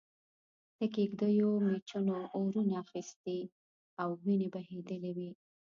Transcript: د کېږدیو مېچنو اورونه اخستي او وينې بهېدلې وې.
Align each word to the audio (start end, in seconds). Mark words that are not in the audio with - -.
د 0.77 0.79
کېږدیو 0.95 1.49
مېچنو 1.67 2.17
اورونه 2.35 2.73
اخستي 2.83 3.39
او 4.01 4.09
وينې 4.21 4.47
بهېدلې 4.53 5.11
وې. 5.17 5.31